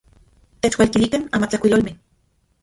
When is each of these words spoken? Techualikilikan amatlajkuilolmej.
Techualikilikan 0.65 1.27
amatlajkuilolmej. 1.39 1.93